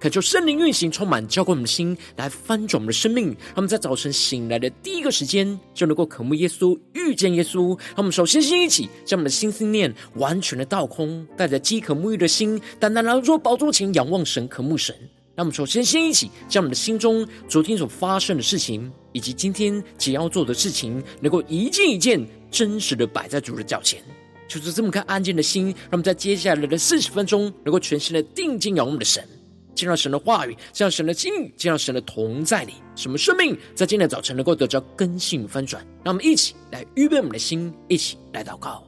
[0.00, 3.26] 恳求圣灵运行，充满浇灌我们的心，来翻转我们的生命。
[3.30, 7.70] 让我们在早晨醒来的第一个时间，就能够渴慕耶稣、遇见耶稣。
[7.70, 14.94] 让我们首先先一起将我们的心思念完全的倒空，带着饥渴沐浴的心，单单来到主宝座前仰望神、渴慕神。
[15.34, 24.00] 让我们首先先一起将我们的心中昨天所发生的事情，以及今天即要做的事情，能够一件一件真实的摆在主的脚前。
[24.46, 29.28] 就是这么颗安静的心，让我们在接下来的四十分钟，能够全心的定睛仰望我们的神。
[29.78, 35.86] 进入神的话语，进入神的经历，进入神的同在里，什么生命在今天早晨能够得着根性翻转？
[36.02, 38.87] 让我们一起来预备我们的心，一起来祷告。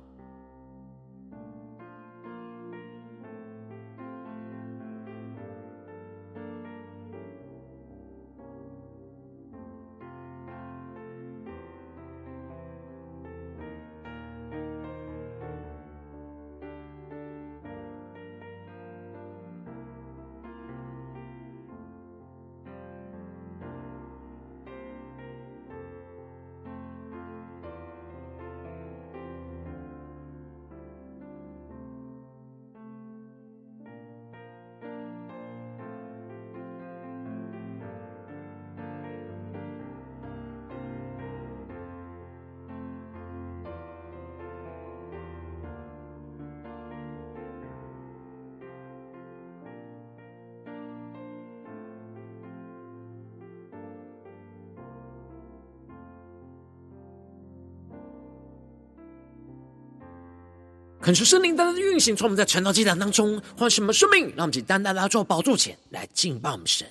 [61.03, 66.87] 恳求圣灵单单的运行，从我们在晨祷祭坛当中换什么生命，让我们以单单来做宝座前来敬拜我们神。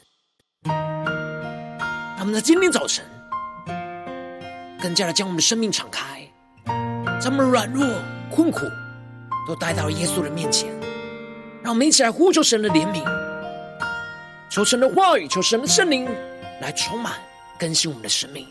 [0.66, 3.06] 让我们在今天早晨
[4.82, 6.28] 更加的将我们的生命敞开，
[7.22, 7.88] 将我们软弱
[8.32, 8.62] 困苦
[9.48, 10.68] 都带到耶稣的面前。
[11.62, 13.04] 让我们一起来呼求神的怜悯，
[14.50, 16.10] 求神的话语，求神的圣灵
[16.62, 17.14] 来充满
[17.60, 18.48] 更新我们的生命。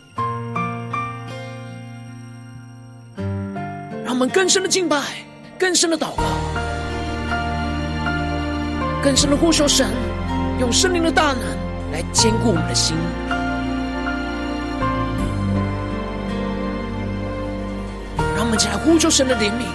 [4.04, 5.02] 让我们更深的敬拜。
[5.58, 6.22] 更深的祷告，
[9.02, 9.88] 更深的呼求神，
[10.60, 11.42] 用圣灵的大能
[11.90, 12.96] 来坚固我们的心。
[18.36, 19.66] 让我们起来呼求神的怜悯，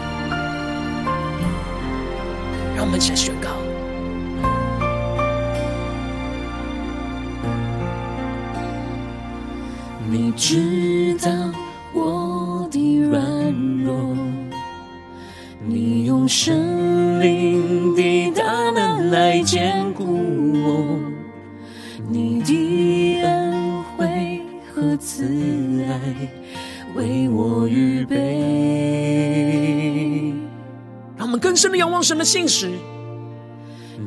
[2.75, 3.49] 让我们一起来宣告。
[10.09, 11.29] 你知道
[32.33, 32.71] 信实。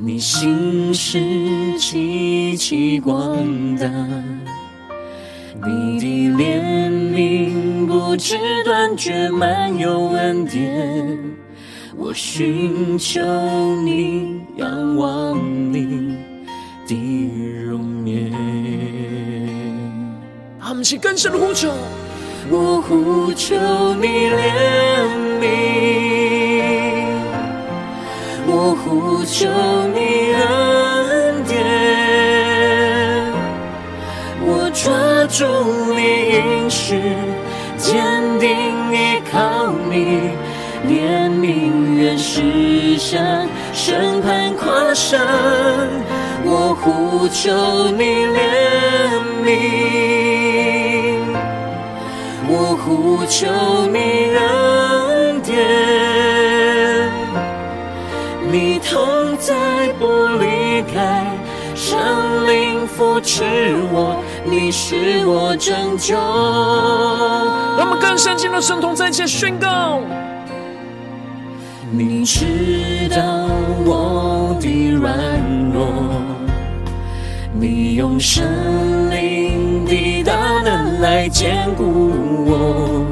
[0.05, 1.21] 你心事
[1.79, 3.37] 极其广
[3.77, 3.87] 大，
[5.65, 11.17] 你的怜悯不知断绝，满有恩典。
[11.97, 13.21] 我寻求
[13.85, 15.39] 你，仰望
[15.73, 16.17] 你
[16.89, 16.97] 的
[17.65, 18.33] 容颜。
[20.59, 21.73] 他们是更深的呼求，
[22.51, 23.55] 我呼求
[23.95, 25.07] 你怜
[25.41, 25.76] 悯，
[29.39, 29.45] 求
[29.93, 31.53] 你恩典，
[34.41, 34.89] 我抓
[35.29, 35.45] 住
[35.95, 36.01] 你
[36.33, 36.97] 应许，
[37.77, 37.93] 坚
[38.39, 38.49] 定
[38.95, 40.31] 依靠你。
[40.89, 45.21] 怜悯愿实现，审判跨山，
[46.43, 48.39] 我呼求你怜
[49.45, 49.51] 悯，
[52.49, 53.47] 我呼求
[53.93, 53.99] 你
[54.35, 54.41] 恩
[61.75, 63.45] 圣灵扶持
[63.93, 66.15] 我，你是我拯救。
[67.77, 70.01] 让我们更深进入圣同在一起宣告。
[71.91, 73.23] 你知道
[73.85, 75.15] 我的软
[75.73, 75.87] 弱，
[77.53, 78.45] 你用圣
[79.11, 80.35] 灵的大
[80.65, 82.11] 能来坚固
[82.47, 83.05] 我，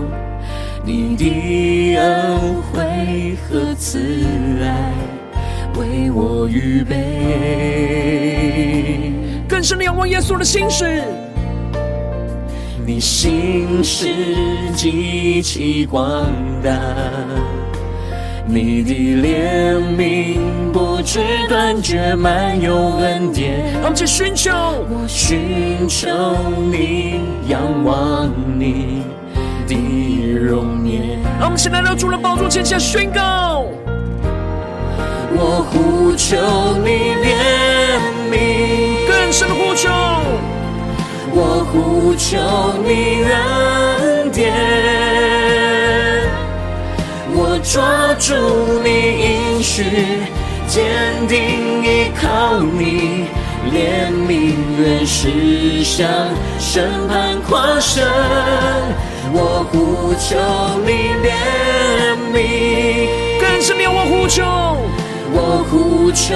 [0.85, 2.39] 你的恩
[2.73, 3.99] 惠和慈
[4.63, 4.94] 爱
[5.79, 6.94] 为我预备。
[9.49, 11.03] 更深的仰望耶稣的心事，
[12.87, 14.09] 你心事
[14.75, 16.26] 极其广
[16.62, 16.71] 大。
[18.47, 18.93] 你的
[19.23, 20.38] 怜悯
[20.71, 21.19] 不知
[21.49, 23.73] 断绝，满有恩典。
[23.73, 26.11] 让我们去寻求，我寻求
[26.71, 29.03] 你，仰望你
[29.67, 29.75] 的
[30.37, 31.19] 容颜。
[31.38, 33.65] 让我们先来到主的宝座前下宣告。
[35.37, 36.37] 我呼求
[36.85, 37.27] 你怜
[38.31, 39.91] 悯，更深的呼求。
[41.37, 42.39] 我呼求
[42.85, 44.53] 你恩典，
[47.35, 48.33] 我抓住
[48.85, 48.89] 你
[49.25, 49.83] 应许，
[50.69, 53.27] 坚定依靠你，
[53.73, 56.07] 怜悯原是向
[56.61, 58.05] 审判跨生。
[59.33, 60.39] 我呼求
[60.87, 60.91] 你
[61.27, 61.29] 怜
[62.33, 62.39] 悯，
[63.41, 64.45] 更深的我呼求，
[65.32, 66.35] 我呼求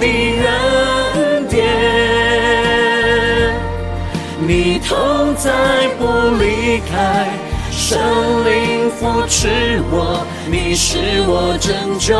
[0.00, 1.58] 你恩典。
[4.40, 6.04] 你同在不
[6.42, 7.28] 离开，
[7.70, 7.98] 圣
[8.44, 10.98] 灵扶持我，你是
[11.28, 12.16] 我拯救。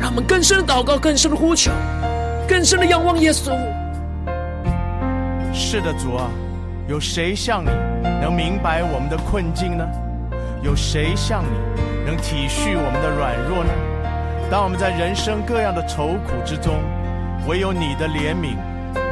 [0.00, 1.70] 让我们更深的祷告，更深的呼求，
[2.48, 3.52] 更深的仰望耶稣。
[5.52, 6.30] 是的，主啊，
[6.88, 7.70] 有谁像你
[8.20, 9.84] 能明白我们的困境呢？
[10.60, 11.56] 有谁像你
[12.04, 13.70] 能体恤我们的软弱呢？
[14.50, 16.82] 当我们在人生各样的愁苦之中，
[17.46, 18.56] 唯有你的怜悯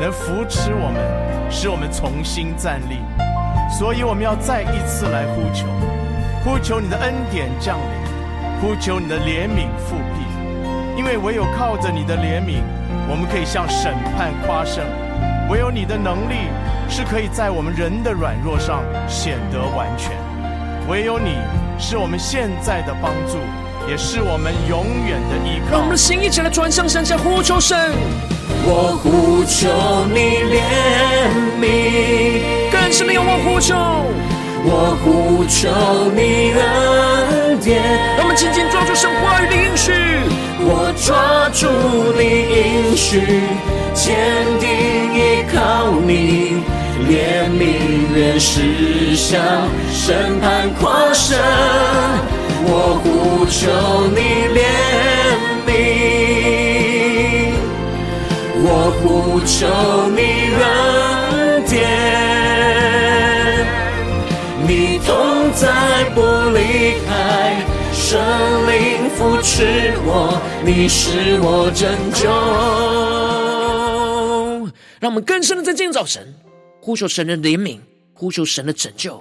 [0.01, 2.99] 能扶持我们，使我们重新站立。
[3.79, 5.67] 所以我们要再一次来呼求，
[6.45, 10.27] 呼求你的恩典降临，呼求你的怜悯复辟。
[10.97, 12.59] 因为唯有靠着你的怜悯，
[13.09, 14.83] 我们可以向审判夸胜；
[15.49, 16.49] 唯有你的能力
[16.89, 20.13] 是可以在我们人的软弱上显得完全；
[20.89, 21.37] 唯有你
[21.79, 23.39] 是我们现在的帮助。
[23.89, 25.77] 也是我们永远的依靠。
[25.77, 27.93] 让我们的心一起来转向山下呼求神。
[28.65, 29.69] 我呼求
[30.11, 30.59] 你怜
[31.63, 33.77] 悯，更深的仰望呼求。
[34.69, 35.71] 我呼求
[36.11, 37.81] 你恩典。
[38.17, 39.93] 让我们紧紧抓住神话语的应许。
[40.69, 41.71] 我抓住
[42.19, 43.23] 你应许，
[43.95, 44.19] 坚
[44.59, 44.67] 定
[45.15, 46.59] 依靠你，
[47.09, 47.65] 怜悯
[48.15, 51.39] 原是向审判跨生。
[52.69, 53.71] 我呼求
[54.11, 54.19] 你
[54.57, 54.61] 怜
[55.67, 55.71] 悯，
[58.63, 58.69] 我
[59.01, 59.05] 呼
[59.45, 59.55] 求
[60.11, 60.21] 你
[60.59, 60.65] 恩
[61.69, 61.75] 典，
[64.67, 65.07] 你同
[65.53, 65.63] 在
[66.15, 66.19] 不
[66.57, 66.59] 离
[67.07, 67.09] 开，
[67.93, 68.19] 圣
[68.67, 68.75] 灵
[69.11, 72.29] 扶持我，你是我拯救。
[74.99, 76.35] 让我们更深的在今天早晨
[76.87, 77.81] 呼求神的怜悯，
[78.15, 79.21] 呼求神的拯救，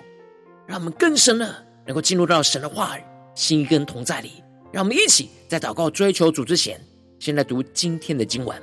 [0.68, 3.02] 让我们更深的能够进入到神的话语。
[3.34, 4.34] 心跟同在里，
[4.72, 6.80] 让我们一起在祷告追求主之前，
[7.18, 8.56] 先来读今天的经文。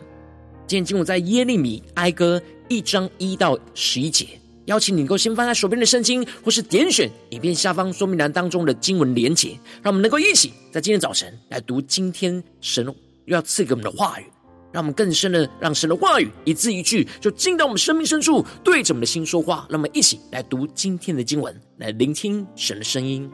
[0.68, 4.28] 今天经文在耶利米哀歌一章一到十一节。
[4.66, 12.86] 邀请你能够先翻开手边的圣经，或是点选影片下方说明栏当中的经文连结，让我们能够一起在今天早晨来读今天神
[13.24, 14.26] 要赐给我们的话语，
[14.72, 19.66] 让我们更深的让神的话语一字一句就进到我们生命深处，对着我们的心说话。
[19.68, 23.30] 让我们一起来读今天的经文，来聆听神的声音。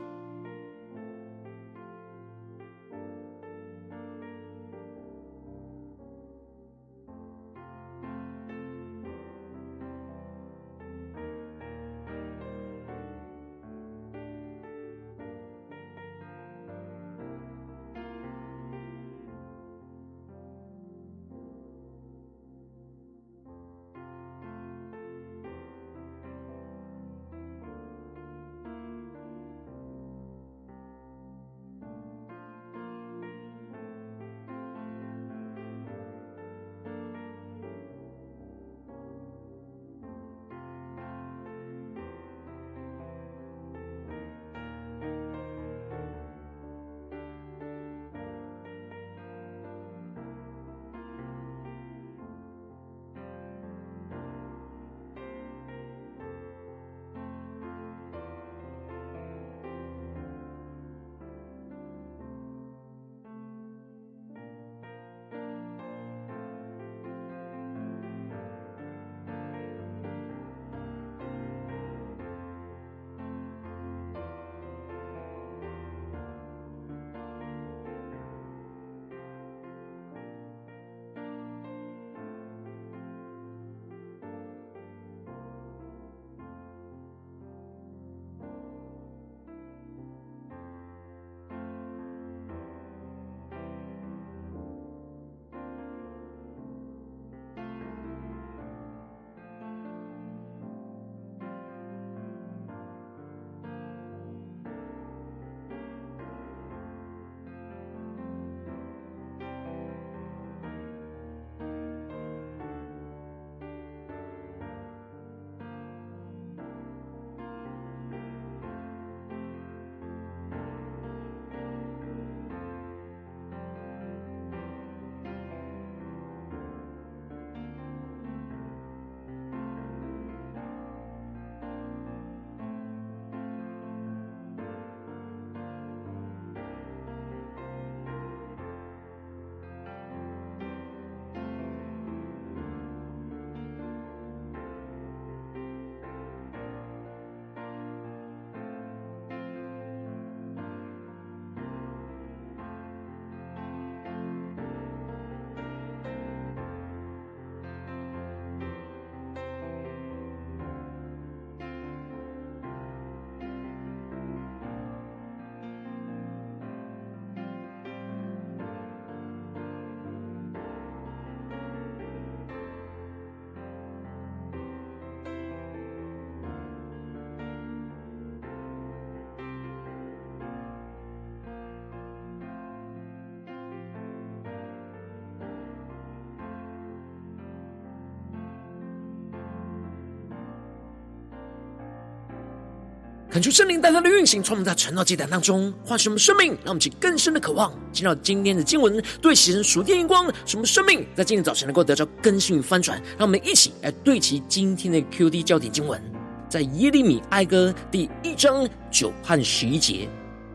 [193.38, 203.00] 恳求圣灵带他的运行，从我们在晨祷祭坛当中唤醒我们生命，让我们起更深的渴望，进到今天的经文，对齐神属天眼光，什么生命在今天早晨能够得到更新与翻转。
[203.16, 206.02] 让我们一起来对齐今天的 QD 焦点经文，
[206.48, 210.08] 在耶利米哀歌第一章九和十一节，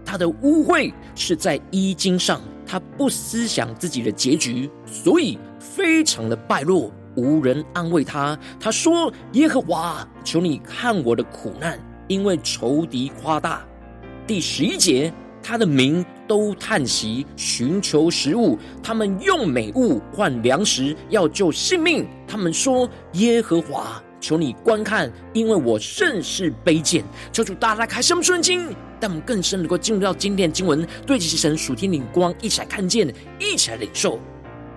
[0.05, 6.91] 他的污秽是在衣襟上，他不思想自己的结局，所以非常的败落。
[7.15, 8.37] 无人安慰他。
[8.59, 13.65] 他说：“耶和华，求你看我的苦难，因为仇敌夸大。”
[14.25, 18.57] 第十一节，他的民都叹息，寻求食物。
[18.81, 22.07] 他们用美物换粮食，要救性命。
[22.25, 34.17] 他们说：“耶和华，求你观看，因为我甚是卑贱。”求主大大开什么圣经，但我们更深能够进入到今天的经文，对齐神属天灵光，一起来看见，一起来领受。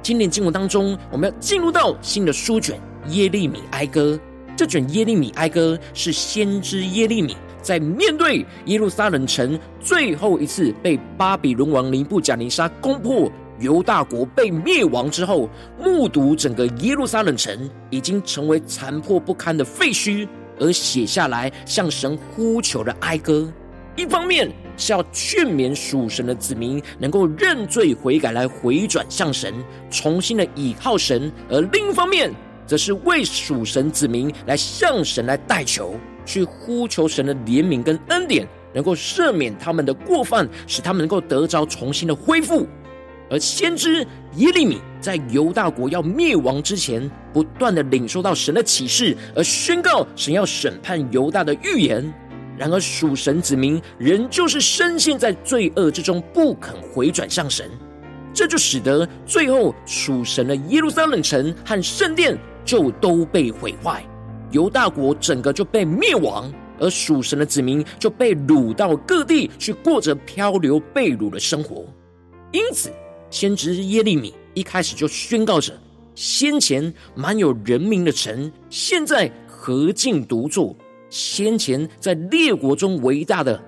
[0.02, 2.80] 今年经文当中，我们要进入到新的书卷
[3.10, 4.14] 《耶利米哀歌》。
[4.56, 20.26] 这卷《耶利米哀歌》是先知耶利米在面对耶路撒冷城最后一次被巴比伦王尼布甲尼撒攻破，犹大国被灭亡之后，目睹整个耶路撒冷城已经成为残破不堪的废墟，
[20.58, 23.46] 而写下来向神呼求的哀歌。
[23.94, 29.52] 一方面，是要劝勉属神的子民能够认罪悔改，来回转向神，
[29.90, 32.30] 重新的倚靠神；而另一方面，
[32.66, 35.94] 则是为属神子民来向神来代求，
[36.24, 42.66] 去呼求神的怜悯跟恩典，能够赦免他们的过犯，使他们能够得着重新的恢复。
[43.28, 44.06] 而先知
[44.36, 52.12] 耶利米在犹大国要灭亡之前，不断的领受到神的启示，而宣告神要审判犹大的预言。
[52.56, 57.68] 然而，属神子民仍旧是深陷在罪恶之中，不肯回转向神，
[58.32, 64.04] 这就使得最后属神的耶路撒冷城和圣殿就都被毁坏，
[64.50, 71.86] 犹大国整个就被灭亡，而属神的子民就被掳到各地去过着漂流被掳的生活。
[72.52, 72.90] 因此，
[73.30, 75.72] 先知耶利米一开始就宣告着：
[76.14, 80.76] 先前满有人民的城，现在何竟独坐？
[81.08, 83.62] 先前在列国中为大的，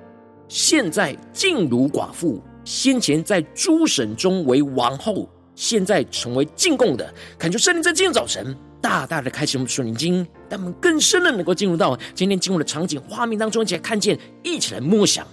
[0.49, 7.15] 现在竟如寡妇；先前在诸省中为王后，现在成为进贡的。
[7.39, 15.27] 恳求圣灵在今天早晨大大的开启我们的属灵经，让我们更深的能够进入到今天经文的场景画面当中，一起来看见，一起来默想。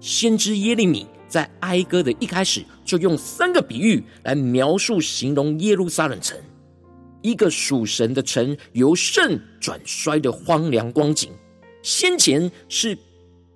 [0.00, 6.36] 先知耶利米在哀歌的一开始，就用三个比喻来描述形容耶路撒冷城。
[7.22, 11.30] 一个属神的城由盛转衰的荒凉光景，
[11.82, 12.96] 先前是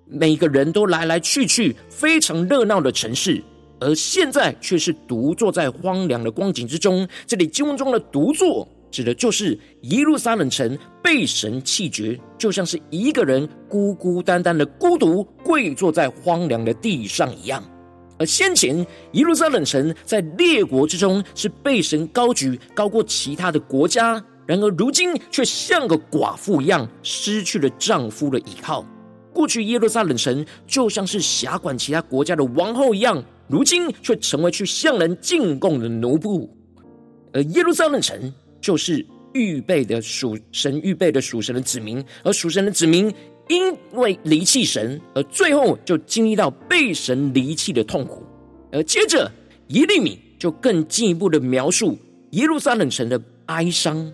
[0.05, 3.41] 每个人都来来去去、非常热闹的城市，
[3.79, 7.07] 而现在却是独坐在荒凉的光景之中。
[7.25, 17.63] 这里经文中的独坐，指的就是耶路撒冷城被神弃绝，就像是一个人孤孤单单的孤独跪坐在荒凉的地上一样。
[18.19, 28.85] 而先前耶路撒冷城在列国之中是被神高举，高过其他的国家，然而如今却像个寡妇一样，失去了丈夫的依靠。
[29.33, 36.47] 过去耶路撒冷城就像是辖管其他国家的王后一样，如今却成为去向人进贡的奴仆。
[37.33, 43.13] 而耶路撒冷城就是预备的属神预备的属神的子民，而属神的子民。
[43.49, 48.23] 因为离弃神，而最后就经历到被神离弃的痛苦。
[48.71, 49.29] 而接着
[49.69, 51.97] 耶利米就更进一步的描述
[52.29, 54.13] 耶路撒冷城的哀伤，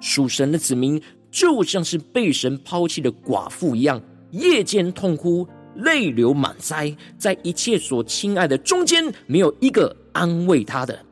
[0.00, 11.06] 属神的子民就像是被神抛弃的寡妇一样，夜间痛哭，泪流满腮，在一切所亲爱的中间，没有一个安慰他的。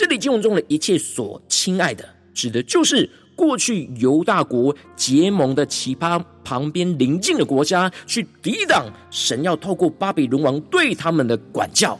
[0.00, 2.02] 这里经文中的一切所亲爱的，
[2.32, 3.06] 指的就是。
[3.36, 11.98] 过去犹大国结盟的奇葩旁边邻近的国家，去抵挡神要透过巴比伦王对他们的管教。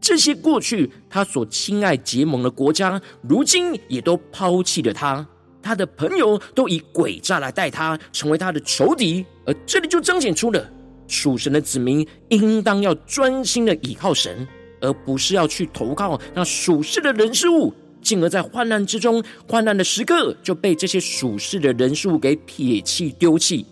[0.00, 5.26] 这些过去他所亲爱结盟的国家，如今也都抛弃了他。
[5.62, 9.22] 他的朋友都以诡诈来待他，成为他的仇敌。
[9.44, 10.66] 而这里就彰显出了
[11.06, 14.48] 属神的子民应当要专心的倚靠神，
[14.84, 17.72] 而不是要去投靠那属世的人事物。
[18.02, 23.64] 进而，在患难之中，患难的时刻就被这些属世的人数给撇弃丢弃。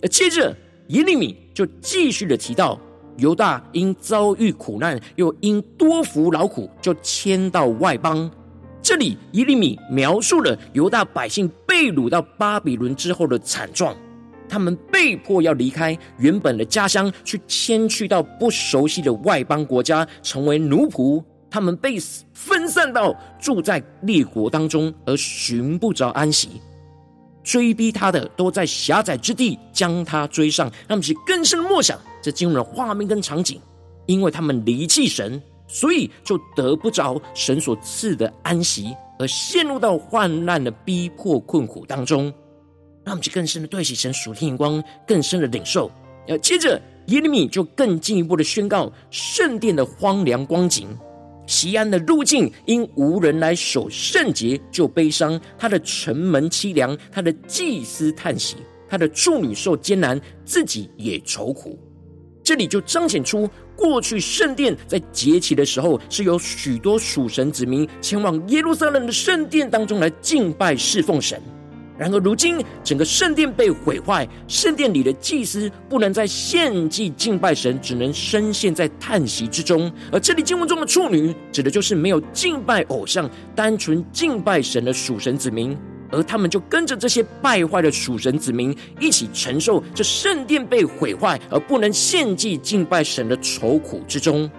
[0.00, 0.56] 而接着，
[0.88, 2.78] 耶利米就继续的提到，
[3.16, 8.30] 犹大因遭遇苦难，又因多服劳苦，就迁到外邦。
[8.80, 13.96] 这里，耶利米描述了犹大百姓被掳到巴比伦之后的惨状，
[14.48, 21.22] 他们被迫要离开原本的家乡，去迁去到不熟悉的外邦国家，成为奴仆。
[21.48, 21.96] 他们被
[22.34, 26.60] 分散到住在列国当中，而寻不着安息。
[27.42, 30.66] 追逼他的都在狭窄之地将他追上。
[30.88, 33.60] 让我们是更深的默想这进入了画面跟场景，
[34.06, 42.34] 因为他们离弃神，所以就得不着神所赐的安息，而陷入到患难的逼迫困苦当中。
[43.06, 45.88] 让我们去更深的对齐神属天眼光，更深的领受。
[46.26, 50.88] 要接着耶利米就更进一步的宣告圣殿的荒凉光景。
[51.46, 58.56] 锡安的路径，因无人来守圣洁，就悲伤；他的城门凄凉，他的祭司叹息，
[58.88, 61.78] 他的处女受艰难，自己也愁苦。
[62.42, 71.40] 这里就彰显出，过去圣殿在节期的时候，是有许多属神子民前往耶路撒冷的圣殿当中来敬拜侍奉神。
[71.98, 79.90] 然而，如今整个圣殿被毁坏，圣殿里的祭司不能再献祭敬拜神，只能深陷在叹息之中。
[80.12, 85.74] 而这里经文中的处女，指的就是没有敬拜偶像、单纯敬拜神的属神子民，
[86.10, 94.50] 而他们就跟着这些败坏的属神子民一起承受这圣殿被毁坏而不能献祭敬拜神的愁苦之中。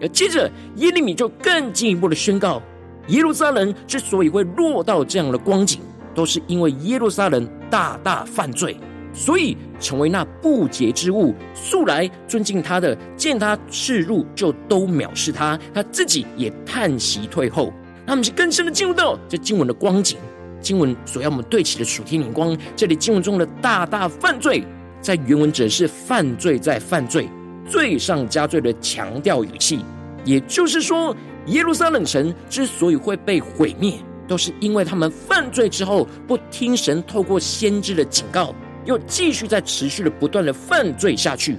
[0.00, 2.62] 而接着，耶利米就更进一步的宣告：
[3.08, 5.80] 耶路撒冷之所以会落到这样的光景。
[6.14, 8.76] 都是因为耶路撒冷大大犯罪，
[9.12, 11.34] 所以成为那不洁之物。
[11.54, 17.72] 素来尊敬他的，见他赤入就都藐视他，他自己也叹息退后。
[18.06, 20.18] 那我们是更深的进入到这经文的光景，
[20.60, 22.56] 经文所要我们对齐的属天灵光。
[22.76, 24.64] 这里经文中的大大犯罪，
[25.00, 27.28] 在原文指的是犯罪在犯罪，
[27.66, 29.80] 罪上加罪的强调语气。
[30.24, 31.14] 也就是说，
[31.46, 33.94] 耶路撒冷城之所以会被毁灭。
[34.26, 41.58] 都是因为他们犯罪之后不听神透过先知的警告，又继续在持续的不断的犯罪下去，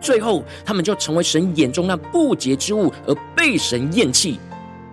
[0.00, 4.38] 最后他们就成为神眼中那不洁之物而被神厌弃。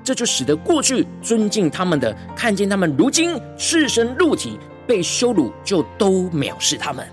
[0.04, 7.04] 这就使得过去尊敬他们的，看见他们如今赤身露体被羞辱，就都藐视他们，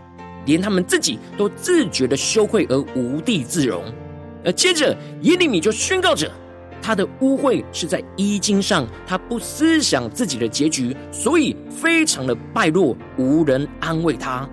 [0.45, 3.83] 连他们自己都自觉的羞愧而无地自容。
[4.45, 6.31] 而接着耶利米就宣告着。
[6.83, 14.47] 他的污秽是在衣襟上，他不思想自己的结局，所以非常的败落，无人安慰他。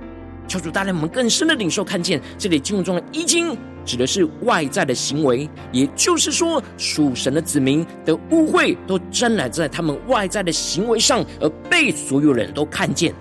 [0.47, 13.13] 求主带领我们更深的领受，看见这里经文中的衣襟指的是外在的行为，也就是说，属神的子民的污秽都沾染在他们外在的行为上，而被所有人都看见。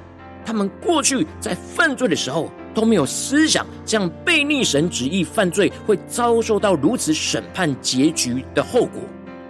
[0.45, 9.01] 他们过去在犯罪的时候，都没有思想，这样背逆神旨意犯罪会遭受到如此审判结局的后果，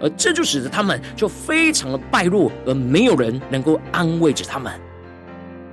[0.01, 4.73] 而这就使得他们就非常的败落，而没有人能够安慰着他们。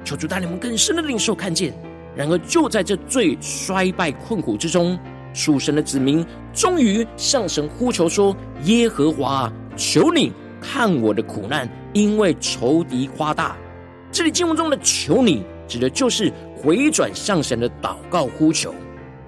[0.05, 1.73] 求主带领我们更深的领受看见。
[2.15, 4.99] 然而就在这最衰败困苦之中，
[5.35, 13.57] 属神的子民终于向神呼求说：“耶和华，求你看我的苦难，因为仇敌夸大。”
[14.11, 16.33] 这里经文中的“求你”指的就是。
[16.66, 18.74] 回转向神的祷告呼求，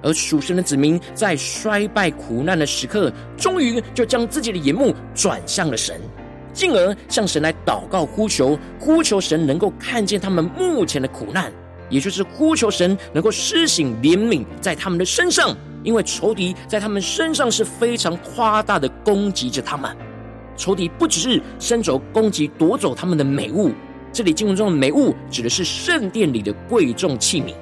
[0.03, 6.01] 而属神的子民在衰败苦难的时刻，终于就将自己的眼目转向了神，
[6.53, 11.53] 进而向神来祷告呼求，呼求神能够看见他们目前的苦难，
[11.89, 19.97] 也就是呼求神能够施行怜悯在他们的身上，因为仇敌在他们身上是非常夸大的攻击着他们，
[20.57, 23.71] 仇敌不只是伸手攻击夺走他们的美物。
[24.13, 27.55] 这里经文中的美物指的是圣殿里的贵重器皿，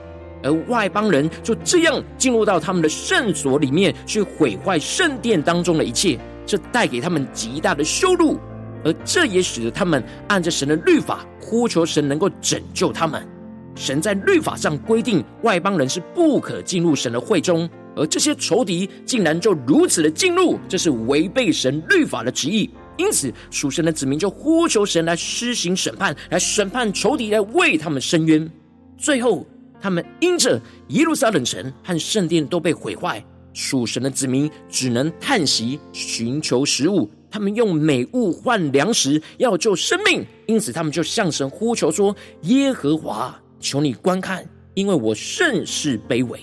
[0.42, 8.38] 而外邦人就这样进入到他们的圣所里面去毁坏圣殿当中的一切，这带给他们极大的羞辱，
[8.84, 13.26] 而这也使得他们按着神的律法呼求神能够拯救他们。
[13.74, 22.70] 神在律法上规定外邦人是不可进入神的会中，而这些仇敌竟然就如此的进入，这是违背神律法的旨意。
[22.96, 28.50] 因此，属神的子民就呼求神来施行审判，来审判仇敌，来为他们伸冤。
[28.96, 29.46] 最后，
[29.80, 37.10] 他们因着耶路撒冷城和圣殿都被毁坏，属神的子民只能叹息，寻求食物。
[37.30, 40.24] 他们用美物换粮食，要救生命。
[40.46, 46.40] 因此，他们就向神呼求说：“耶和华，求你观看，因为我甚是卑微。”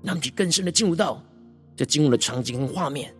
[0.00, 1.22] 那么，就更深的进入到
[1.76, 3.12] 这进入的场景跟画面。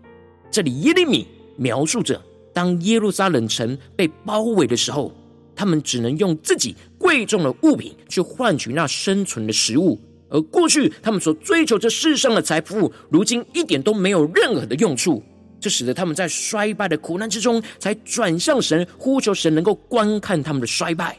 [0.51, 2.19] 这里耶利米描述着。
[2.55, 5.13] 当耶路撒冷城被包围的时候，
[5.55, 15.23] 他们只能用自己贵重的物品去换取那生存的食物，而过去他们所追求这世上的财富，如今一点都没有任何的用处。
[15.61, 21.19] 这使得他们在衰败的苦难之中，才转向神，呼求神能够观看他们的衰败，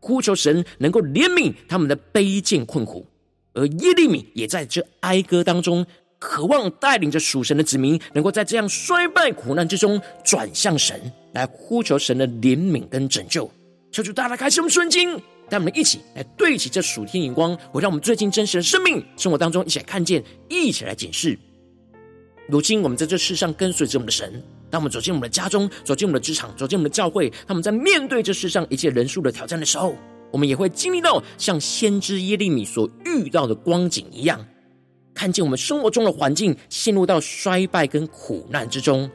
[0.00, 3.06] 呼求神能够怜悯他们的卑贱困苦。
[3.54, 5.84] 而耶利米也在这哀歌当中。
[6.22, 13.50] 渴望带领着属神的子民，能够在这样衰败苦难之中转向神，来呼求神的怜悯跟拯救。
[13.90, 21.36] 求主大大开启我们顺经，带我们一起来对齐这属天眼光，回到我们最近真实的生命生活当中，一起来看见，一起来检视。
[22.46, 29.96] 如今我们在这世上跟随着我们的神，当我们走进我们的家中，走进我们的职场，走进我们的教会，他们在面对这世上一切人数的挑战的时候，
[30.30, 34.46] 我们也会经历到像先知耶利米所遇到的光景一样，
[35.14, 39.10] 看见我们生活中的环境陷入到衰败跟苦难之中。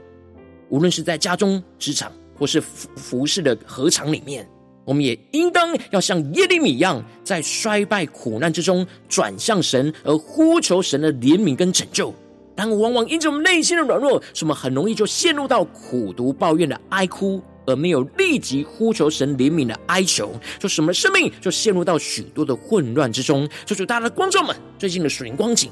[0.69, 4.47] 无论是在家中、职场，或是服服侍的合场里面，
[4.86, 12.13] 我们也应当要像耶利米一样，在衰败苦难之中转向神，而呼求神的怜悯跟拯救。
[12.55, 23.47] 但往往因着我们内心的软弱，什么很容易就陷入到苦毒抱怨的哀哭，而没有立即呼求神怜悯的哀求，就什么生命就陷入到许多的混乱之中。
[23.65, 25.71] 就主大家的观众们，最近的属灵光景，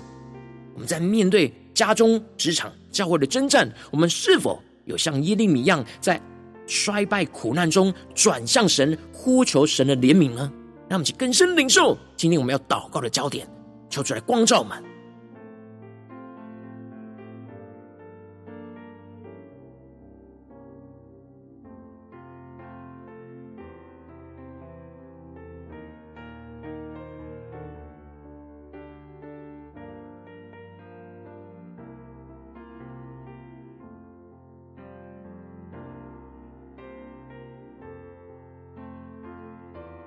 [0.76, 6.22] 我们在面对家中、职场、教会的征战，我们是否有像耶利米一样，在
[6.68, 10.52] 衰败苦难中转向神，呼求神的怜悯呢？
[10.88, 13.48] 让我们去更深领受今天我们要祷告的焦点，
[13.90, 14.78] 求主来光照我们。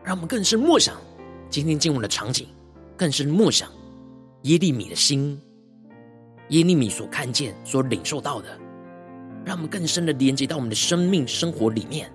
[0.09, 0.97] 让我们更深默想
[1.51, 2.49] 今天经文的场景，
[2.97, 3.71] 更深默想
[4.45, 5.39] 耶利米的心，
[6.49, 8.59] 耶利米所看见、所领受到的，
[9.45, 12.11] 让我们更深的连接到我们的生命生活里面，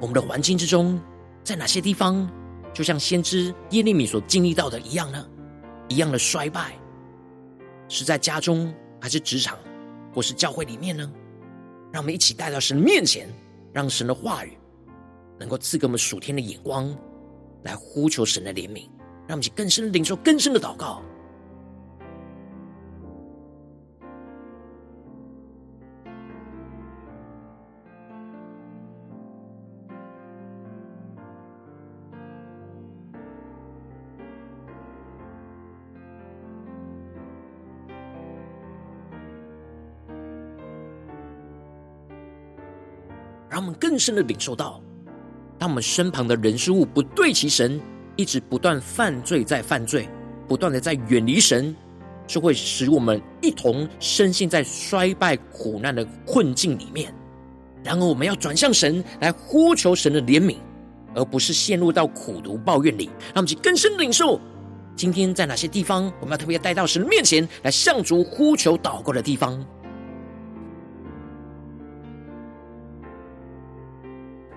[0.00, 0.96] 我们的环境之中，
[1.42, 2.30] 在哪些地方，
[2.72, 5.28] 就像先知耶利米所经历到的一样呢？
[5.88, 6.72] 一样的衰败，
[7.88, 9.58] 是在家中，还是职场，
[10.14, 11.12] 或是教会里面呢？
[11.90, 13.28] 让我们一起带到神面前，
[13.72, 14.56] 让神的话语。
[15.38, 16.96] 能够赐给我们属天的眼光，
[17.64, 18.88] 来呼求神的怜悯，
[19.26, 21.02] 让我们去更深的领受更深的祷告。
[43.50, 44.80] 让我们更深的领受到。
[45.62, 47.80] 当我们身旁的人事物不对齐神，
[48.16, 50.08] 一直不断犯罪在犯罪，
[50.48, 51.72] 不断的在远离神，
[52.26, 57.14] 就会使我们一同深陷在衰败苦难的困境里面。
[57.84, 60.56] 然而，我们要转向神来呼求神的怜悯，
[61.14, 63.04] 而不是陷入到苦毒抱怨里。
[63.26, 64.40] 让我们去更深领受，
[64.96, 69.64] 今天在哪些地方，我们要特别带到神面前来向主呼求祷告的地方。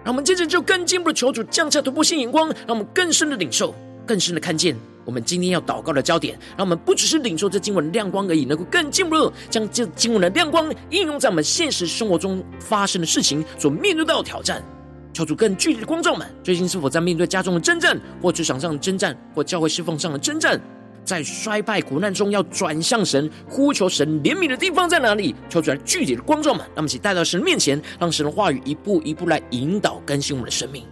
[0.05, 3.73] 让我们接着就更进一步的求主降下突破性眼光，让我们更深的领受，
[4.05, 6.37] 更深的看见我们今天要祷告的焦点。
[6.55, 14.63] 让我们不只是领受这经文的亮光而已，能够更进一步将这经文的亮光应用在我们现实生活中发生的事情所面对到的挑战。
[15.11, 20.61] 求主更具体的光照们，最近是否在面对家中的征战，或职场上的征战，或教会侍奉上的征战？
[21.05, 25.35] 在衰败苦难中，要转向神，呼求神怜悯的地方在哪里？
[25.47, 30.83] 求出来具体的光照们，让我们一起带到神面前，让神的话语一步一步来引导更新我们的生命，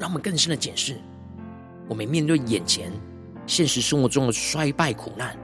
[0.00, 0.96] 让我们更深的检视，
[1.88, 2.90] 我们面对眼前
[3.46, 5.36] 现实生活中的衰败苦难，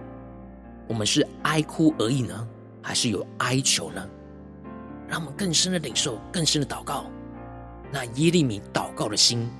[0.88, 2.48] 我们是哀哭而已呢，
[2.82, 4.04] 还是有哀求呢？
[5.08, 7.06] 让我们更深的领受，更深的祷告，
[7.92, 9.50] 那耶利米祷告的心。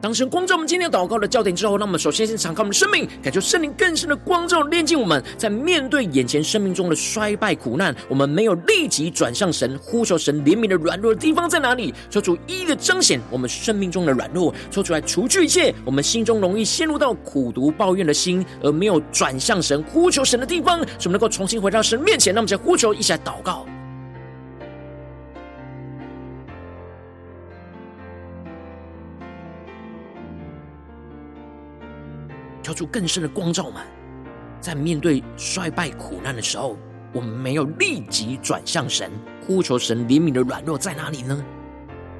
[0.00, 5.22] 当神光照我们今天祷告的焦点之后，那我们首先先敞开我们的生命，感受圣灵更深的光照，炼净我们。
[5.36, 11.92] 在面对眼前生命中的衰败苦难，我们没有立即转向神，呼求神怜悯的软弱的地方在哪里？
[12.08, 22.34] 求主一一的彰显我们生命中的软弱，说出来除去一切我们心中容易陷入到苦毒抱怨的心，而没有转向神呼求神的地方，使我们能够重新回到神面前。
[22.34, 23.66] 那我们再呼求一下祷告。
[32.80, 33.74] 出更深的光照们，
[34.58, 36.78] 在面对衰败苦难的时候，
[37.12, 39.10] 我们没有立即转向神，
[39.46, 41.44] 呼求神怜悯的软弱在哪里呢？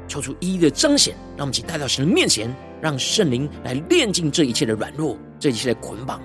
[0.07, 6.21] 求主一一的彰显，让我们一起带到神的面前，让圣灵来炼尽这一切的软弱，这一切的捆绑。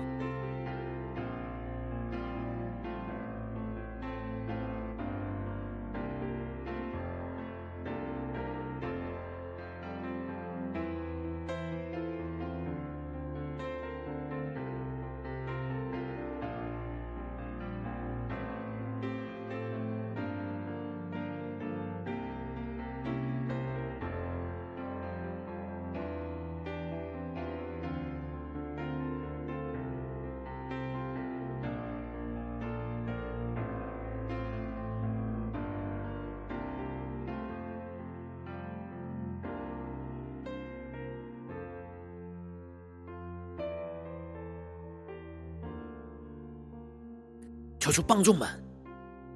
[47.86, 48.48] 求求帮助们，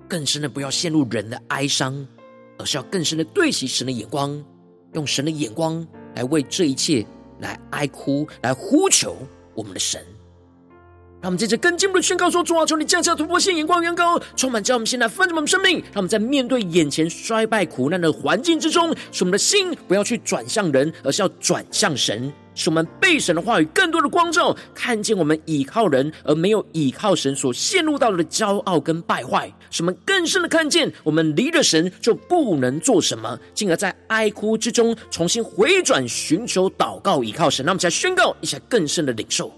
[0.08, 2.04] 更深的不要陷入人的哀伤，
[2.58, 4.44] 而是要更深的对齐神的眼光，
[4.94, 5.86] 用神的眼光
[6.16, 7.06] 来为这一切
[7.38, 9.16] 来哀哭，来呼求
[9.54, 10.04] 我们的神。
[11.22, 15.78] 让我们接着更进一步的宣告说：主啊，求你降下突破性眼光，远高，充满，叫我们现在丰盛我们生命。
[15.92, 22.32] 让我们在面对眼前衰败苦难的环境之中，使我们的心不要去转向人，而是要转向神。
[22.60, 29.50] 使我们被神的话语更多的光照，看见我们倚靠人而没有倚靠神所陷入到的骄傲跟败坏。
[29.70, 37.64] 使我们更深的看见，我们离了神就不能做什么，进而在哀哭之中重新回转，寻求祷告倚靠神。
[37.64, 39.50] 那么，再宣告一下更深的领受。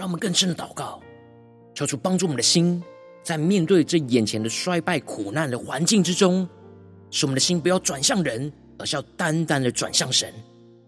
[0.00, 0.98] 让我们更深的祷告，
[1.74, 2.82] 求主帮助我们的心，
[3.22, 6.48] 在面对这眼前的衰败苦难的环境之中，
[7.10, 10.32] 使我们的心不要转向人，而是要单单的转向神。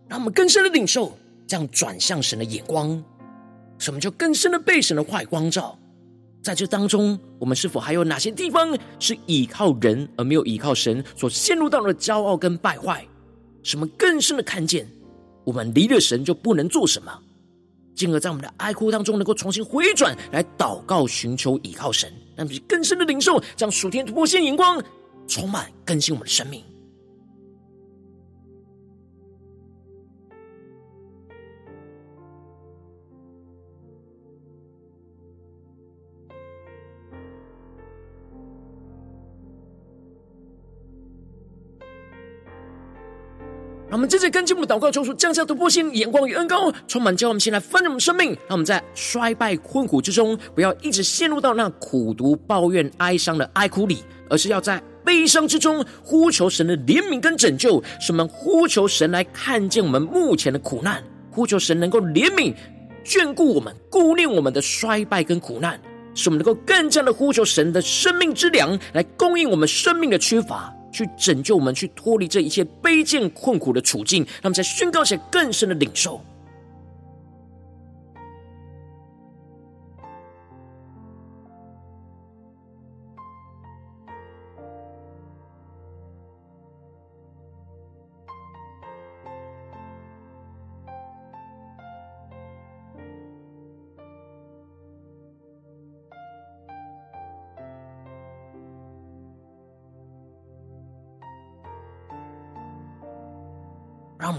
[0.09, 1.13] 让我们更深的领受
[1.47, 3.05] 这样转向神的眼光，
[3.77, 5.79] 使我们就更深的被神的话语光照。
[6.43, 13.07] 在这当中，我们是否还有哪些地方是倚靠人而没有倚靠神所陷入到的骄傲跟败坏？
[13.63, 14.89] 使我们更深的看见，
[15.45, 17.13] 我们离了神就不能做什么。
[17.95, 24.83] 进而，在我们的哀哭当中，能够重新回转来祷告、寻求、倚靠神，让我们更深的领受，将属天突破性眼光
[25.29, 26.63] 充满更新我们的生命。
[44.03, 48.31] 我们接着跟进我们祷告，求主降下突破性眼光与恩膏，充满，叫我们先来丰盛我们生命。
[48.49, 57.81] 让我们在衰败困苦之中，不要一直陷入到那苦毒、抱怨、哀伤的哀哭里，而是要在悲伤之中呼求神的怜悯跟拯救。
[58.01, 62.53] 使我们呼求神来看见我们目前的苦难，呼求神能够怜悯、
[63.05, 65.81] 眷顾我们、顾念我们的衰败跟苦难，
[66.13, 70.75] 使我们能够更加的呼求神的生命之粮来供应我们生命的缺乏。
[70.93, 76.21] 去拯救我们，去脱离这一切卑贱困苦的处境，让我们再宣告一些更深的领受。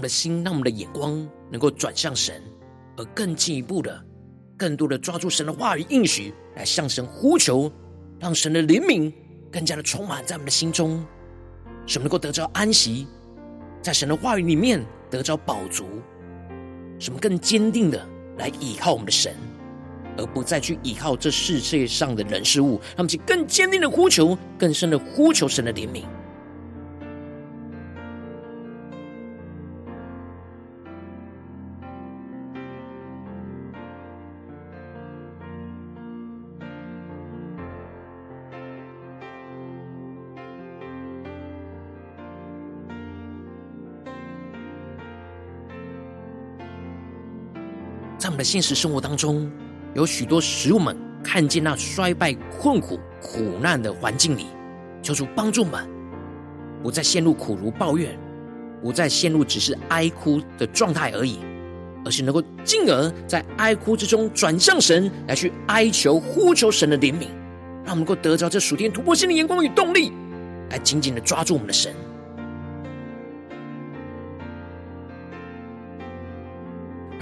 [0.04, 2.40] 的心，让我们的眼光能够转向神，
[2.96, 4.04] 而更进一步的、
[4.56, 7.72] 更多的抓住神的话语应许，来向神呼求，
[8.20, 9.10] 让神的怜悯
[9.50, 11.04] 更加的充满在我们的心中，
[11.86, 13.06] 使我们能够得着安息，
[13.80, 15.86] 在神的话语里面得着饱足，
[16.98, 19.34] 使我们更坚定的来倚靠我们的神，
[20.18, 26.04] 而不再去倚靠这世界上的人事物，让我们去更坚定的呼求，更深的呼求神的怜悯。
[48.24, 49.52] 在我们的现实生活当中，
[49.92, 54.46] 有许多使我们看见那衰败、困苦、苦难的环境里，
[55.02, 55.86] 求主帮助我们，
[56.82, 58.18] 不再陷入苦如抱怨，
[58.80, 61.40] 不再陷入只是哀哭的状态而已，
[62.02, 67.26] 而是能够进而在哀哭之中转向神，来去哀求、呼求神的怜悯，
[67.84, 70.12] 让我们能够得着这属天突破性的眼光与动力，
[70.70, 71.94] 来紧紧的抓住我们的神。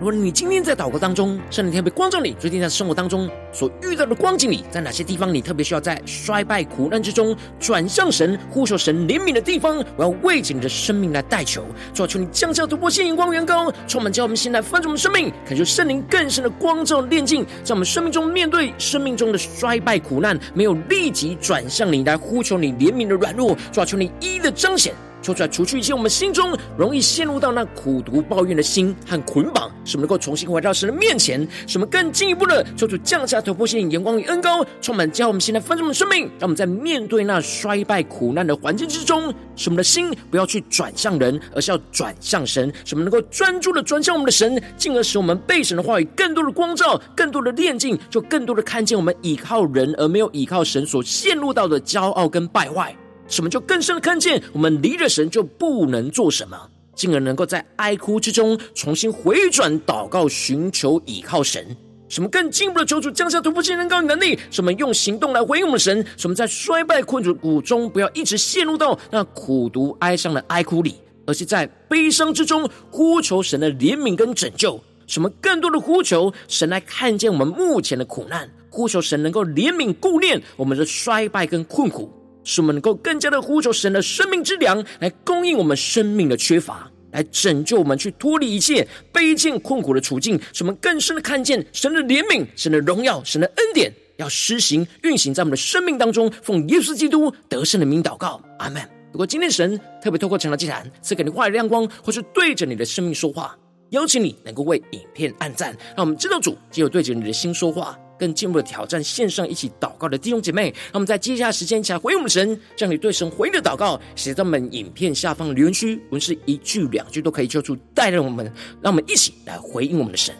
[0.00, 24.94] 如果你今天在祷告当中，圣灵天被光照你，最近在生活当中所遇到的光景里，在哪些地方你特别需要在衰败苦难之中转向神、呼求神怜悯的地方，我要为着你的生命来代求，主啊，求你降下突破性眼光、远高，充满叫我们心来翻转我们生命，感受圣灵更深的光照、炼净，在我们生命中面对生命中的衰败苦难，没有立即转向你来呼求你怜悯的软弱，主啊，求你一一的彰显。
[25.22, 31.46] 求出来，除去一些我们心中容易陷入到那苦毒抱怨的心和捆绑，使我们能够重新回到神的面前。
[31.66, 36.24] 使我们更进一步的，求主降下突破性眼光与恩膏，充满叫我们现在丰盛的生命。
[36.38, 42.72] 让我们在面对那衰败苦难的环境之中，使我们的心不要去转向人，而是要转向神。
[42.84, 52.94] 使我们能够专注的转向我们的神，进而使我们被神的话语更多的光照，更多的炼净，就更多的看见我们倚靠人而没有倚靠神所陷入到的骄傲跟败坏。
[53.26, 56.58] 什么就更深的看见，我们离了神就不能做什么，
[56.94, 61.76] 进而能够在哀哭之中重新回转祷告，寻求倚靠神。
[62.10, 64.36] 什么更进一步的求主降下突破性能高能力？
[64.50, 66.04] 什么用行动来回应我们神？
[66.16, 74.78] 什么在衰败困苦中不要一直陷入到那苦毒哀伤的哀哭里，而是在悲伤之中呼求神的怜悯跟拯救？
[75.06, 82.12] 什么更多的呼求神来看见我们目前的苦难，呼求神能够怜悯顾念我们的衰败跟困苦？
[82.42, 90.40] 使我们能够更加的呼求神的生命之粮，来供应我们生命的缺乏，来拯救我们去脱离一切卑贱困苦的处境。
[90.52, 96.30] 使我们更深的看见神的怜悯、神的荣耀、神的恩典，要施行运行在我们的生命当中。
[96.42, 98.82] 奉耶稣基督得胜的名祷告，阿门。
[99.12, 103.58] 如果今天神特别透过晨祷祭坛赐给你话语亮光，或是对着你的生命说话，
[103.90, 107.98] 邀请你能够为影片按赞，让我们知道主只有对着你的心说话。
[108.20, 118.44] 更进一步的挑战，线上一起祷告的弟兄姐妹，那么在接下来时间一起来回应我们神，将你对神回应的祷告写在我们影片下方留言区，我们是一句两句都可以，求出带领我们，
[118.82, 120.34] 让我们一起来回应我们的神。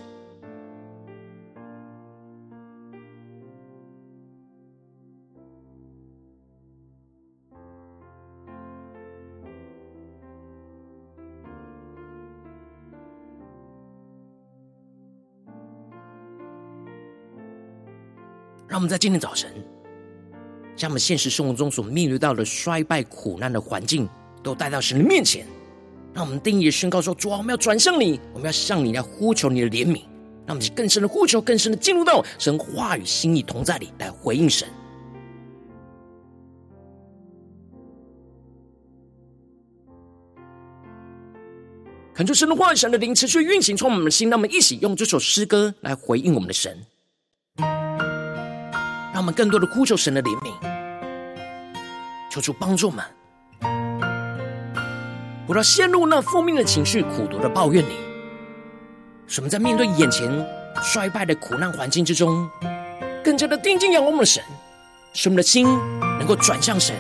[18.71, 19.51] 让我们在今天早晨，
[20.77, 24.09] 将我们现实生活中所面对到的衰败、苦难的环境，
[24.45, 25.45] 都带到神的面前。
[26.15, 30.03] 让我们定意宣告说：主啊，我们要转向你，我们要向你来呼求你的怜悯。
[30.47, 34.69] 让我们更深的呼求，更深的进入到神话语心意同在里，来回应神。
[42.15, 44.31] 恳求神的话语、神的灵持续运行，充满我们的心。
[44.31, 46.79] 让我们一起用这首诗歌来回应我们的神。
[49.21, 50.51] 让我们更多的呼求神的怜悯，
[52.31, 53.05] 求主帮助我们，
[55.47, 57.97] 不要陷入那负面的情绪、苦毒的抱怨里。
[59.27, 60.27] 使我们在面对眼前
[60.83, 62.49] 衰败的苦难环境之中，
[63.23, 64.43] 更加的定睛仰望我们的神，
[65.13, 65.67] 使我们的心
[66.19, 66.97] 能够转向神，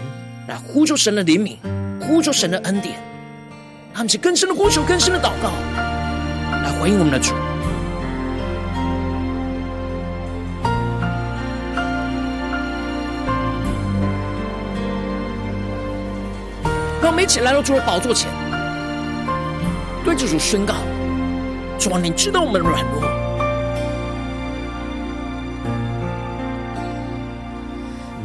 [0.47, 1.57] 来呼求神的怜悯，
[2.07, 3.01] 呼求神的恩典。
[3.95, 5.49] 他们是更深的呼求，更深的祷告，
[6.53, 7.33] 来回应我们的主。
[17.21, 18.31] 一起来到主的宝座前，
[20.03, 20.75] 对着主宣告：
[21.79, 23.03] 主啊，你知道我们的软弱。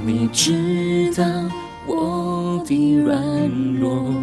[0.05, 1.25] 你知道
[1.85, 3.19] 我的软
[3.79, 4.13] 弱，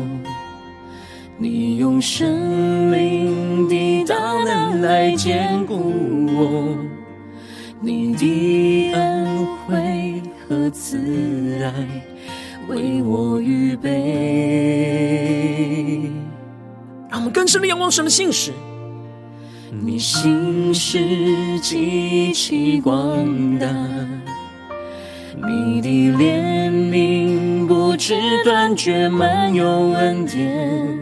[1.37, 5.93] 你用圣灵的大能来坚固
[6.35, 6.77] 我，
[7.79, 11.73] 你的恩惠和慈爱
[12.69, 13.91] 为我预备。
[17.11, 18.53] 让我们更深的仰望神的信实，
[19.85, 20.99] 你信实
[21.61, 23.67] 极其广大。
[25.35, 30.99] 你的怜悯不知断绝，满有恩典。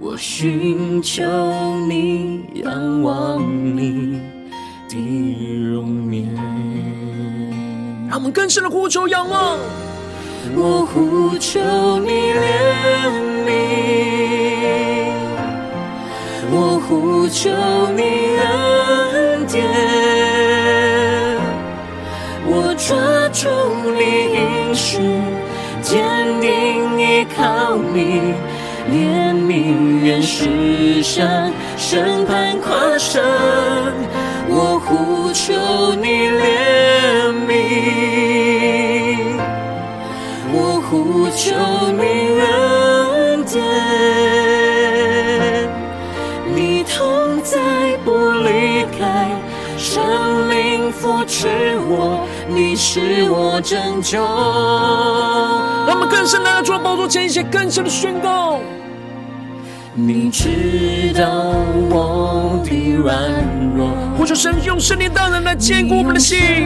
[0.00, 1.24] 我寻求
[1.88, 3.42] 你，仰望
[3.76, 4.20] 你
[4.88, 4.96] 的
[5.72, 6.32] 容颜。
[8.08, 9.58] 让我们更深的呼求仰望。
[10.54, 11.58] 我呼求
[12.00, 12.44] 你怜
[13.46, 13.48] 悯，
[16.50, 16.54] 我
[16.86, 17.50] 呼求
[17.96, 18.02] 你
[18.38, 19.54] 恩典，
[22.46, 22.96] 我抓。
[23.36, 23.50] 住
[23.98, 24.00] 你
[24.32, 24.96] 应许，
[25.82, 25.94] 坚
[26.40, 26.48] 定
[26.98, 27.02] 依
[27.36, 28.32] 靠你，
[28.90, 33.22] 怜悯愿施向审判跨生。
[34.48, 35.52] 我呼求
[35.96, 37.45] 你怜悯，
[41.36, 41.52] 求
[41.92, 42.02] 你
[42.40, 43.62] 恩典，
[46.54, 47.58] 你同在
[48.06, 48.10] 不
[48.42, 49.28] 离开，
[49.76, 50.02] 生
[50.48, 51.46] 命扶持
[51.90, 52.26] 我。
[52.48, 54.18] 你是我拯救。
[55.86, 58.58] 让我们更深的做宝座前一些更深的宣告。
[59.92, 61.54] 你知道
[61.90, 63.14] 我的软
[63.76, 66.64] 弱，呼求神用圣灵大能来坚固我们的心。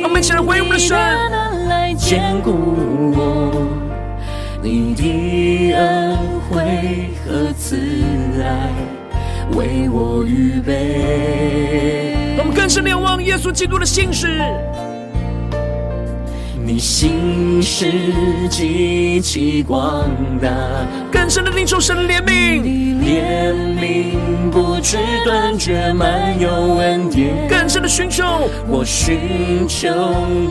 [0.00, 0.96] 让我们一起来回应我们的神。
[1.96, 2.52] 坚固
[3.16, 3.50] 我，
[4.62, 6.16] 你的恩
[6.50, 7.76] 惠和慈
[8.42, 8.70] 爱
[9.56, 12.14] 为我预备。
[12.38, 14.42] 我们更深的仰望耶稣基督的信实。
[16.64, 17.86] 你心是
[18.50, 20.04] 极其广
[20.40, 20.50] 大，
[21.10, 22.60] 更深的领受神的怜悯，
[23.00, 27.48] 怜悯不知断绝，满有恩典。
[27.48, 28.24] 更深的寻求，
[28.68, 29.88] 我寻求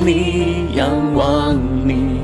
[0.04, 1.56] 你，仰望
[1.88, 2.22] 你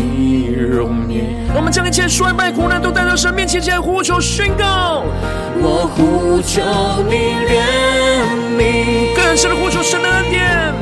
[0.00, 1.24] 的容颜。
[1.54, 5.04] 我们将一切衰败苦难都带到神面前，前呼求宣告。
[5.56, 6.60] 我呼求
[7.08, 7.52] 你怜
[8.58, 10.74] 悯，更深的呼求神的恩典。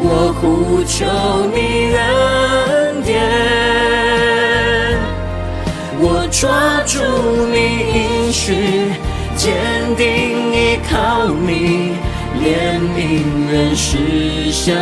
[0.00, 1.04] 我呼求
[1.52, 3.18] 你恩典，
[5.98, 7.00] 我抓住
[7.52, 7.56] 你
[7.98, 8.92] 应许，
[9.36, 9.56] 坚
[9.96, 10.06] 定
[10.52, 11.96] 依靠你，
[12.40, 12.96] 怜悯
[13.50, 14.72] 愿施向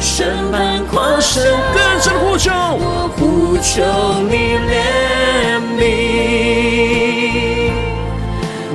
[0.00, 1.40] 审判跨生。
[2.36, 3.82] 求，我呼求
[4.28, 5.82] 你怜悯，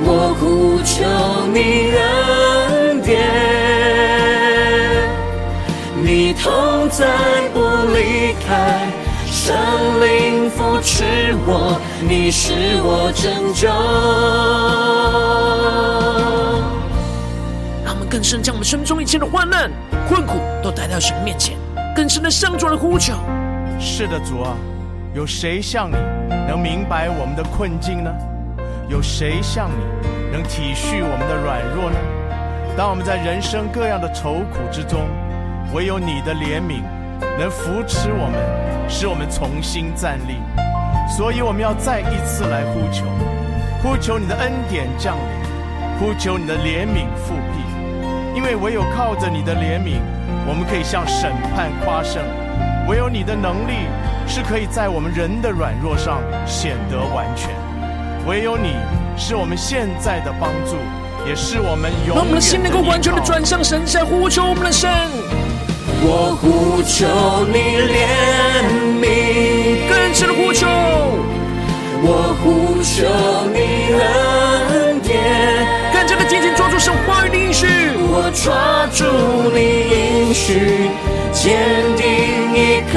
[0.04, 1.04] 我呼求
[1.52, 1.58] 你
[1.96, 3.08] 恩典。
[6.02, 7.06] 你同在
[7.52, 7.60] 不
[7.94, 8.88] 离开，
[9.26, 9.54] 圣
[10.00, 11.04] 灵扶持
[11.46, 12.52] 我，你是
[12.82, 13.68] 我拯救。
[17.84, 19.70] 让我们更深将我们生命中一切的患难、
[20.08, 21.56] 困苦都带到神面前，
[21.94, 23.14] 更深的向主的呼求。
[23.82, 24.54] 是的，主啊，
[25.14, 25.96] 有谁像你
[26.46, 28.12] 能明白我们的困境呢？
[28.90, 31.96] 有谁像你能体恤我们的软弱呢？
[32.76, 35.08] 当我们在人生各样的愁苦之中，
[35.72, 36.82] 唯有你的怜悯
[37.38, 38.38] 能扶持我们，
[38.86, 40.36] 使我们重新站立。
[41.08, 43.06] 所以我们要再一次来呼求，
[43.82, 47.64] 呼求你的恩典降临，呼求你的怜悯复辟。
[48.36, 50.00] 因为唯有靠着你的怜悯，
[50.46, 52.22] 我们可以向审判夸胜；
[52.88, 53.86] 唯有你的能力
[54.26, 57.50] 是可以在我们人的软弱上显得完全；
[58.26, 58.74] 唯有你
[59.16, 60.76] 是我们现在的帮助，
[61.28, 62.14] 也是我们永远的。
[62.14, 64.90] 让我们的心能够完全的转向神，在呼求我们的神。
[66.02, 67.06] 我呼求
[67.46, 67.58] 你
[67.92, 68.64] 怜
[68.98, 70.66] 悯，更深的呼求。
[72.02, 73.04] 我呼求
[73.52, 75.20] 你恩典，
[75.92, 77.66] 更加的紧紧抓住神话语的应许。
[78.12, 79.04] 我抓住
[79.52, 79.60] 你
[79.90, 80.90] 应许，
[81.30, 81.60] 坚
[81.96, 82.49] 定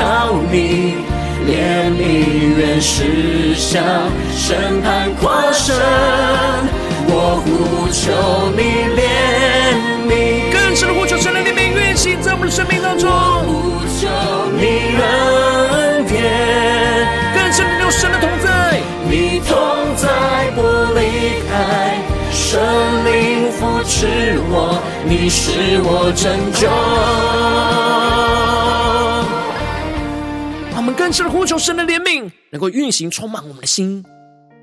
[0.03, 0.95] 靠你，
[1.47, 2.03] 怜悯
[2.57, 3.81] 愿施向
[4.35, 5.73] 审判跨身，
[7.07, 8.11] 我呼求
[8.51, 8.61] 你
[8.99, 8.99] 怜
[10.05, 13.15] 悯，更深的呼求神的怜悯运行在我们的生命当中，我
[13.47, 14.01] 呼求
[14.59, 16.19] 你恩典，
[17.33, 19.55] 更深的有神的同在，你同
[19.95, 20.59] 在不
[20.99, 21.95] 离开，
[22.29, 22.59] 神
[23.05, 26.67] 灵扶持我，你是我拯救。
[30.83, 34.03] 我们更深的呼求神的怜悯，能够运行充满我们的心，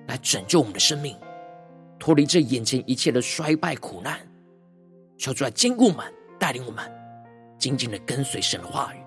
[0.07, 1.17] 来拯救我们的生命，
[1.99, 4.21] 脱离这眼前一切的衰败苦难。
[5.17, 6.05] 求主来坚固我们，
[6.39, 6.85] 带领我们，
[7.59, 8.99] 紧紧的跟随神的话语。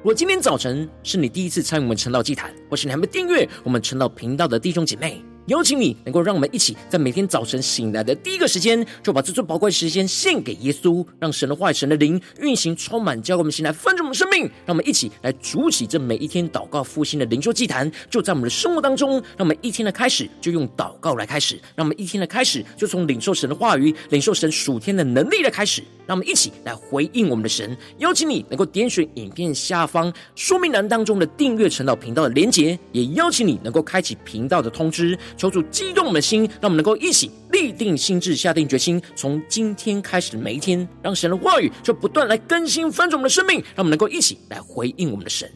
[0.00, 14.44] 如果今天早晨是你第一次参与我们晨祷祭坛，或是你还没订阅我们晨祷频道的弟兄姐妹，邀请你能够让我们一起在每天早晨醒来的第一个时间，就把这最宝贵的时间献给耶稣，让神的话语、神的灵运行充满，教我们醒来分盛我们生命。
[14.64, 19.14] 让我们一起来筑起这每一天祷告复兴的灵修祭坛，就在我们的生活当中。
[19.36, 20.30] 让我们一天的开始。
[20.40, 22.64] 就用祷告来开始，让我们一天的开始。
[22.76, 25.82] 就从领受神的话语、领受神属天的能力来开始。
[26.06, 27.76] 让我们一起来回应我们的神。
[27.98, 35.18] 邀请你能够点选影片下方说明栏当中的订阅晨祷频道的连结，也邀请你能够开启频道的通知。
[35.40, 45.50] 求主激动我们的心，让我们能够一起立定心智，下定决心，从今天开始的每一天，让神的话语就不断来更新翻转我们的生命，让我们能够一起来回应我们的神。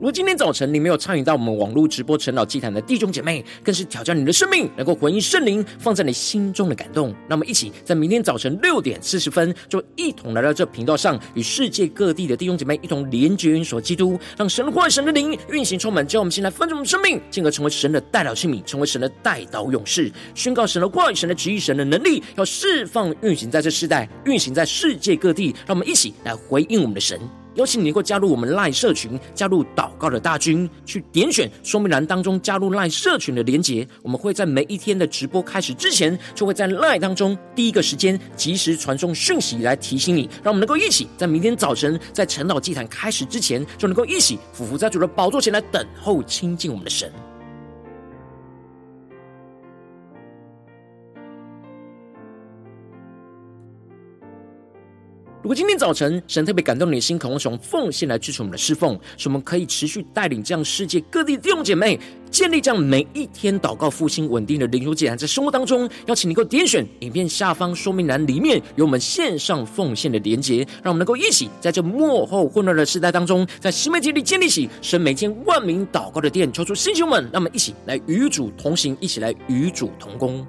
[0.00, 7.14] 如果今天早晨你没有参与到我们网络直播晨祷祭坛的弟兄姐妹，更是挑战你的生命，能够回应圣灵放在你心中的感动。
[7.28, 25.54] 那么，一起在明天早晨六点四十分，就一同来到这频道上，与世界各地的弟兄姐妹一同连结、运所基督，让神的话、神的灵运行充满，叫我们先来分盛我们生命，进而成为神的代祷器皿，成为神的代祷勇士，宣告神的话语、神的旨意、神的能力，要释放运行在这世代，运行在世界各地。
[25.66, 27.20] 让我们一起来回应我们的神。
[27.54, 33.86] 邀请你能够加入我们赖社群，加入祷告的大军，去点选说明栏当中加入赖社群的连结。
[34.02, 47.12] 我们会在每一天的直播开始之前，就会在赖当中第一个时间及时传送讯息来提醒你，让我们能够一起在明天早晨在晨祷祭坛开始之前，就能够一起俯伏在主的宝座前来等候亲近我们的神。
[55.42, 61.98] 如果今天早晨神特别感动你的心，渴望从奉献来支持我们的侍奉，使我们可以持续带领这样世界各地的弟兄姐妹
[62.30, 80.46] 建立这样每一天祷告复兴稳定的灵修祭坛，在生活当中，邀请你能够点选影片下方说明栏里面有我们线上奉献的连结，让我们能够一起在这幕后混乱的时代当中，在新媒体里建立起神每天万名祷告的殿，求出弟兄们，让我们一起来与主同行，一起来与主同工。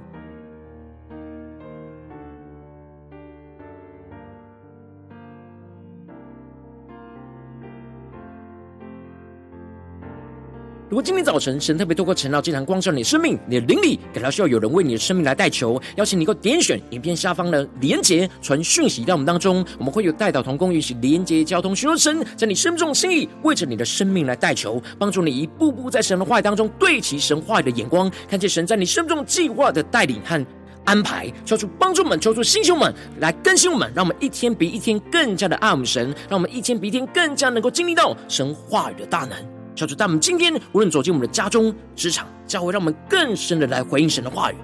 [10.91, 30.45] 如果今天早晨神特别透过晨祷祭坛光照你的生命，你的灵里感到需要有人为你的生命来代求，邀请你能够点选影片下方的连结，传讯息到我们当中，我们会有代祷同工，一起连接交通，寻求神在你生命中的心意，为着你的生命来代求，帮助你一步步在神的话语当中对齐神话语的眼光，看见神在你生命中计划的带领和
[30.83, 39.60] 安排，求主帮助我们，求主星球们来更新我们，让我们一天比一天更加的爱我们神，让我们一天比一天更加能够经历到神话语的大能。
[39.75, 44.55] 求主，但我们今天无论走进我们的家中、职场、教会，让我们更深的来回应神的话语，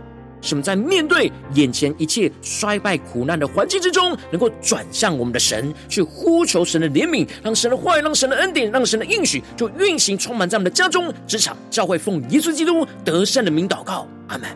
[0.42, 14.50] 使我们在面对眼前一切衰败苦难的环境之中，能够转向我们的神，去呼求神的怜悯，让神的话语、让神的恩典、让神的应许，就运行充满在我们的家中、职场、教会，奉耶稣基督得胜的名祷告，阿门。